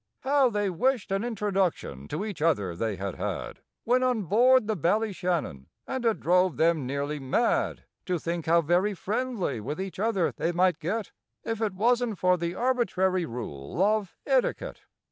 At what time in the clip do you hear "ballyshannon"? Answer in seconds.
4.75-5.67